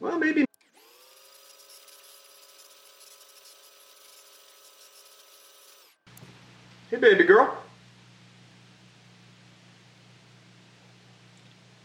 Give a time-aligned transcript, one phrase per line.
[0.00, 0.44] Well, maybe.
[6.90, 7.56] Hey, baby girl.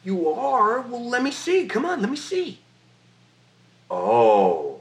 [0.03, 0.81] You are?
[0.81, 1.67] Well, let me see.
[1.67, 2.60] Come on, let me see.
[3.89, 4.79] Oh.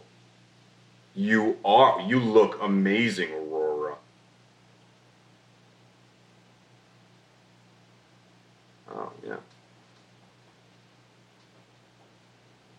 [1.14, 2.00] You are.
[2.02, 3.94] You look amazing, Aurora.
[8.90, 9.36] Oh, yeah.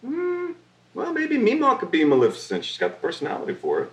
[0.02, 0.52] Hmm.
[0.94, 2.66] Well, maybe Mima could be Maleficent.
[2.66, 3.92] She's got the personality for it.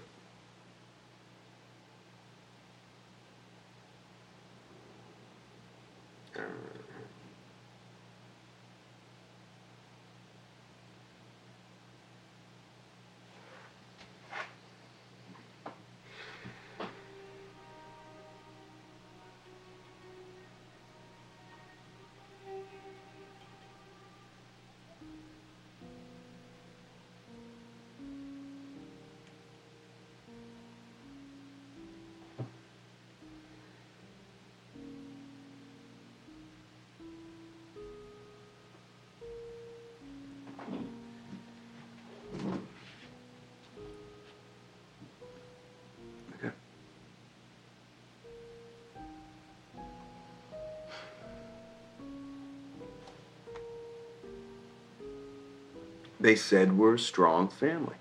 [56.20, 57.97] They said we're a strong family.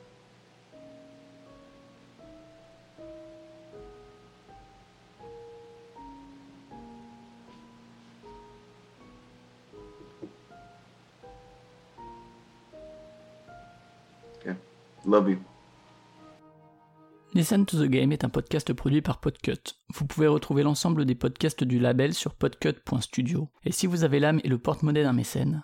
[15.07, 15.37] Love you.
[17.33, 19.75] Listen to the Game est un podcast produit par Podcut.
[19.93, 23.47] Vous pouvez retrouver l'ensemble des podcasts du label sur podcut.studio.
[23.63, 25.63] Et si vous avez l'âme et le porte-monnaie d'un mécène,